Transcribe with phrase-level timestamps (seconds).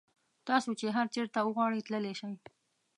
[0.47, 2.33] تاسو چې هر چېرته وغواړئ تللی شئ.